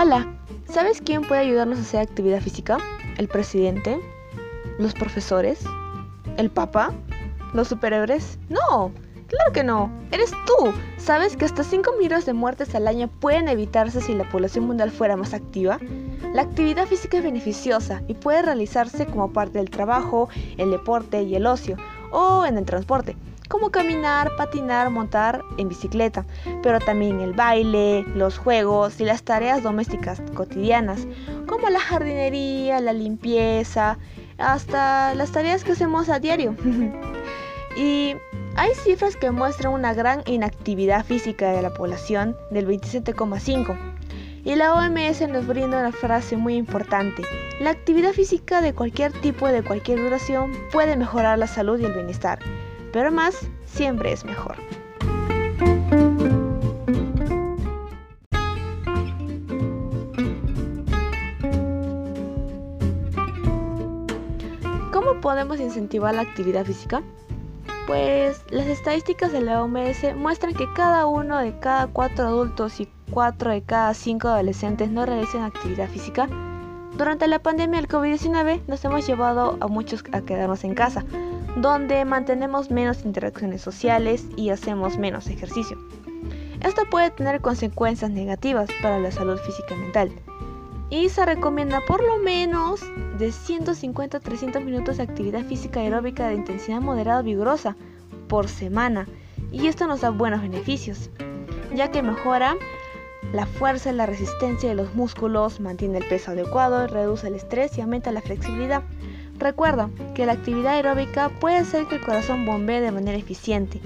Hola, 0.00 0.32
¿sabes 0.70 1.02
quién 1.04 1.22
puede 1.22 1.40
ayudarnos 1.40 1.78
a 1.78 1.80
hacer 1.80 2.00
actividad 2.02 2.40
física? 2.40 2.78
¿El 3.16 3.26
presidente? 3.26 3.98
¿Los 4.78 4.94
profesores? 4.94 5.64
¿El 6.36 6.50
papa? 6.50 6.92
¿Los 7.52 7.66
superhéroes? 7.66 8.38
No, 8.48 8.92
claro 9.26 9.52
que 9.52 9.64
no, 9.64 9.90
eres 10.12 10.30
tú. 10.46 10.72
¿Sabes 10.98 11.36
que 11.36 11.46
hasta 11.46 11.64
5 11.64 11.94
millones 11.98 12.26
de 12.26 12.32
muertes 12.32 12.76
al 12.76 12.86
año 12.86 13.08
pueden 13.08 13.48
evitarse 13.48 14.00
si 14.00 14.14
la 14.14 14.28
población 14.28 14.68
mundial 14.68 14.92
fuera 14.92 15.16
más 15.16 15.34
activa? 15.34 15.80
La 16.32 16.42
actividad 16.42 16.86
física 16.86 17.16
es 17.16 17.24
beneficiosa 17.24 18.00
y 18.06 18.14
puede 18.14 18.42
realizarse 18.42 19.04
como 19.04 19.32
parte 19.32 19.58
del 19.58 19.68
trabajo, 19.68 20.28
el 20.58 20.70
deporte 20.70 21.22
y 21.22 21.34
el 21.34 21.44
ocio, 21.44 21.76
o 22.12 22.44
en 22.44 22.56
el 22.56 22.66
transporte 22.66 23.16
como 23.48 23.70
caminar, 23.70 24.36
patinar, 24.36 24.90
montar 24.90 25.42
en 25.56 25.68
bicicleta, 25.68 26.26
pero 26.62 26.78
también 26.80 27.20
el 27.20 27.32
baile, 27.32 28.04
los 28.14 28.38
juegos 28.38 29.00
y 29.00 29.04
las 29.04 29.22
tareas 29.22 29.62
domésticas 29.62 30.22
cotidianas, 30.34 31.06
como 31.46 31.68
la 31.70 31.80
jardinería, 31.80 32.80
la 32.80 32.92
limpieza, 32.92 33.98
hasta 34.36 35.14
las 35.14 35.32
tareas 35.32 35.64
que 35.64 35.72
hacemos 35.72 36.08
a 36.08 36.20
diario. 36.20 36.54
y 37.76 38.14
hay 38.56 38.74
cifras 38.74 39.16
que 39.16 39.30
muestran 39.30 39.72
una 39.72 39.94
gran 39.94 40.22
inactividad 40.26 41.04
física 41.04 41.52
de 41.52 41.62
la 41.62 41.72
población 41.72 42.36
del 42.50 42.66
27,5. 42.66 43.76
Y 44.44 44.54
la 44.54 44.72
OMS 44.74 45.28
nos 45.28 45.46
brinda 45.46 45.80
una 45.80 45.92
frase 45.92 46.36
muy 46.36 46.54
importante. 46.54 47.22
La 47.60 47.70
actividad 47.70 48.12
física 48.12 48.60
de 48.60 48.72
cualquier 48.72 49.12
tipo 49.12 49.48
de 49.48 49.62
cualquier 49.62 49.98
duración 49.98 50.52
puede 50.72 50.96
mejorar 50.96 51.38
la 51.38 51.46
salud 51.46 51.78
y 51.80 51.84
el 51.84 51.92
bienestar 51.92 52.38
pero 52.92 53.10
más 53.10 53.36
siempre 53.64 54.12
es 54.12 54.24
mejor. 54.24 54.56
¿Cómo 64.92 65.20
podemos 65.20 65.60
incentivar 65.60 66.14
la 66.14 66.22
actividad 66.22 66.64
física? 66.64 67.02
Pues 67.86 68.44
las 68.50 68.66
estadísticas 68.66 69.32
de 69.32 69.40
la 69.40 69.62
OMS 69.62 70.14
muestran 70.14 70.54
que 70.54 70.70
cada 70.74 71.06
uno 71.06 71.38
de 71.38 71.58
cada 71.58 71.86
cuatro 71.86 72.26
adultos 72.26 72.80
y 72.80 72.88
cuatro 73.10 73.50
de 73.50 73.62
cada 73.62 73.94
cinco 73.94 74.28
adolescentes 74.28 74.90
no 74.90 75.06
realizan 75.06 75.42
actividad 75.42 75.88
física. 75.88 76.28
Durante 76.96 77.26
la 77.28 77.38
pandemia 77.38 77.80
del 77.80 77.88
COVID-19 77.88 78.62
nos 78.66 78.84
hemos 78.84 79.06
llevado 79.06 79.56
a 79.60 79.68
muchos 79.68 80.04
a 80.12 80.20
quedarnos 80.20 80.64
en 80.64 80.74
casa, 80.74 81.04
donde 81.60 82.04
mantenemos 82.04 82.70
menos 82.70 83.04
interacciones 83.04 83.62
sociales 83.62 84.26
y 84.36 84.50
hacemos 84.50 84.98
menos 84.98 85.26
ejercicio. 85.28 85.78
Esto 86.64 86.82
puede 86.90 87.10
tener 87.10 87.40
consecuencias 87.40 88.10
negativas 88.10 88.68
para 88.82 88.98
la 88.98 89.10
salud 89.10 89.38
física 89.38 89.74
y 89.74 89.78
mental. 89.78 90.12
Y 90.90 91.08
se 91.08 91.24
recomienda 91.24 91.80
por 91.86 92.02
lo 92.02 92.18
menos 92.18 92.80
de 93.18 93.30
150 93.30 94.16
a 94.16 94.20
300 94.20 94.64
minutos 94.64 94.96
de 94.96 95.02
actividad 95.02 95.44
física 95.44 95.80
aeróbica 95.80 96.28
de 96.28 96.34
intensidad 96.34 96.80
moderada 96.80 97.22
vigorosa 97.22 97.76
por 98.28 98.48
semana. 98.48 99.06
Y 99.52 99.66
esto 99.66 99.86
nos 99.86 100.00
da 100.00 100.10
buenos 100.10 100.42
beneficios, 100.42 101.10
ya 101.74 101.90
que 101.90 102.02
mejora 102.02 102.56
la 103.32 103.46
fuerza 103.46 103.90
y 103.90 103.94
la 103.94 104.06
resistencia 104.06 104.68
de 104.70 104.74
los 104.74 104.94
músculos, 104.94 105.60
mantiene 105.60 105.98
el 105.98 106.08
peso 106.08 106.30
adecuado, 106.30 106.86
reduce 106.86 107.28
el 107.28 107.34
estrés 107.34 107.76
y 107.76 107.82
aumenta 107.82 108.10
la 108.10 108.22
flexibilidad. 108.22 108.82
Recuerda 109.38 109.88
que 110.14 110.26
la 110.26 110.32
actividad 110.32 110.74
aeróbica 110.74 111.28
puede 111.28 111.58
hacer 111.58 111.86
que 111.86 111.96
el 111.96 112.00
corazón 112.00 112.44
bombee 112.44 112.80
de 112.80 112.90
manera 112.90 113.16
eficiente. 113.16 113.80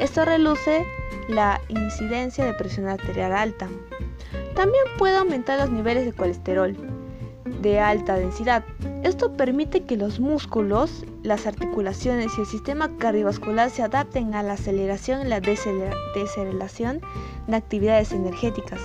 Esto 0.00 0.24
reduce 0.24 0.84
la 1.28 1.60
incidencia 1.68 2.44
de 2.44 2.54
presión 2.54 2.88
arterial 2.88 3.32
alta. 3.32 3.68
También 4.54 4.84
puede 4.98 5.16
aumentar 5.16 5.60
los 5.60 5.70
niveles 5.70 6.04
de 6.06 6.12
colesterol 6.12 6.76
de 7.62 7.78
alta 7.78 8.16
densidad. 8.16 8.64
Esto 9.04 9.32
permite 9.32 9.84
que 9.84 9.96
los 9.96 10.18
músculos, 10.18 11.04
las 11.22 11.46
articulaciones 11.46 12.32
y 12.36 12.40
el 12.40 12.46
sistema 12.46 12.90
cardiovascular 12.98 13.70
se 13.70 13.82
adapten 13.82 14.34
a 14.34 14.42
la 14.42 14.54
aceleración 14.54 15.22
y 15.22 15.28
la 15.28 15.40
deceleración 15.40 17.00
de 17.46 17.56
actividades 17.56 18.12
energéticas, 18.12 18.80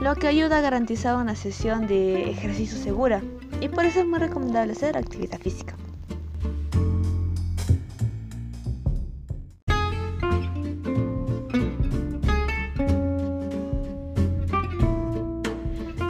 lo 0.00 0.14
que 0.14 0.28
ayuda 0.28 0.58
a 0.58 0.60
garantizar 0.60 1.16
una 1.16 1.34
sesión 1.34 1.86
de 1.86 2.30
ejercicio 2.30 2.78
segura 2.78 3.22
y 3.60 3.68
por 3.68 3.84
eso 3.84 4.00
es 4.00 4.06
muy 4.06 4.18
recomendable 4.18 4.72
hacer 4.72 4.96
actividad 4.96 5.38
física. 5.40 5.76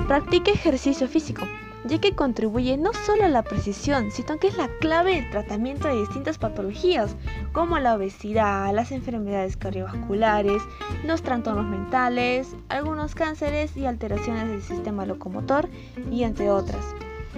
Practique 0.06 0.52
ejercicio 0.52 1.08
físico, 1.08 1.44
ya 1.84 1.98
que 1.98 2.14
contribuye 2.14 2.76
no 2.76 2.92
solo 2.92 3.24
a 3.24 3.28
la 3.28 3.42
precisión, 3.42 4.12
sino 4.12 4.38
que 4.38 4.46
es 4.46 4.56
la 4.56 4.68
clave 4.78 5.16
del 5.16 5.30
tratamiento 5.30 5.88
de 5.88 5.98
distintas 5.98 6.38
patologías, 6.38 7.16
como 7.52 7.78
la 7.80 7.96
obesidad, 7.96 8.72
las 8.72 8.92
enfermedades 8.92 9.56
cardiovasculares, 9.56 10.62
los 11.04 11.22
trastornos 11.22 11.66
mentales, 11.66 12.54
algunos 12.68 13.14
cánceres 13.16 13.76
y 13.76 13.86
alteraciones 13.86 14.48
del 14.48 14.62
sistema 14.62 15.06
locomotor, 15.06 15.68
y 16.10 16.22
entre 16.22 16.50
otras. 16.50 16.84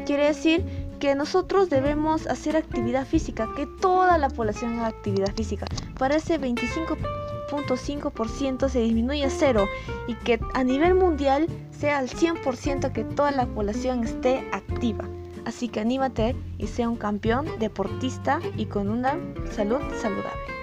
Quiere 0.08 0.24
decir 0.24 0.64
que 1.00 1.14
nosotros 1.14 1.68
debemos 1.68 2.26
hacer 2.28 2.56
actividad 2.56 3.06
física, 3.06 3.50
que 3.54 3.66
toda 3.66 4.16
la 4.16 4.30
población 4.30 4.78
haga 4.78 4.86
actividad 4.86 5.34
física. 5.34 5.66
Para 5.98 6.16
ese 6.16 6.40
25.5% 6.40 8.70
se 8.70 8.80
disminuye 8.80 9.26
a 9.26 9.28
cero 9.28 9.68
y 10.06 10.14
que 10.14 10.40
a 10.54 10.64
nivel 10.64 10.94
mundial 10.94 11.46
sea 11.78 11.98
al 11.98 12.08
100% 12.08 12.90
que 12.90 13.04
toda 13.04 13.32
la 13.32 13.44
población 13.44 14.02
esté 14.02 14.48
activa. 14.50 15.04
Así 15.44 15.68
que 15.68 15.80
anímate 15.80 16.34
y 16.56 16.68
sea 16.68 16.88
un 16.88 16.96
campeón 16.96 17.46
deportista 17.58 18.40
y 18.56 18.64
con 18.64 18.88
una 18.88 19.18
salud 19.50 19.80
saludable. 20.00 20.57